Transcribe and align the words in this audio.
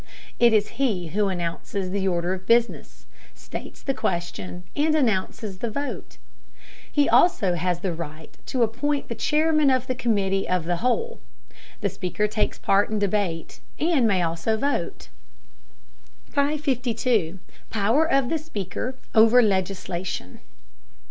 It 0.39 0.51
is 0.51 0.67
he 0.81 1.09
who 1.09 1.27
announces 1.27 1.91
the 1.91 2.07
order 2.07 2.33
of 2.33 2.47
business, 2.47 3.05
states 3.35 3.83
the 3.83 3.93
question, 3.93 4.63
and 4.75 4.95
announces 4.95 5.59
the 5.59 5.69
vote. 5.69 6.17
He 6.91 7.07
also 7.07 7.53
has 7.53 7.81
the 7.81 7.93
right 7.93 8.35
to 8.47 8.63
appoint 8.63 9.09
the 9.09 9.13
chairman 9.13 9.69
of 9.69 9.85
the 9.85 9.93
committee 9.93 10.49
of 10.49 10.65
the 10.65 10.77
whole. 10.77 11.19
The 11.81 11.89
Speaker 11.89 12.27
takes 12.27 12.57
part 12.57 12.89
in 12.89 12.97
debate 12.97 13.59
and 13.77 14.07
may 14.07 14.23
also 14.23 14.57
vote. 14.57 15.09
552. 16.29 17.37
POWER 17.69 18.11
OF 18.11 18.29
THE 18.29 18.39
SPEAKER 18.39 18.95
OVER 19.13 19.43
LEGISLATION. 19.43 20.39